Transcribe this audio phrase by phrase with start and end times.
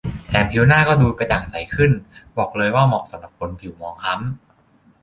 [0.27, 1.91] แถมผิวหน้าก็ดูกระจ่างใสขึ้น
[2.37, 4.23] บอกเลยว่าเหมาะสำหรับคนผิวหมองคล้ำ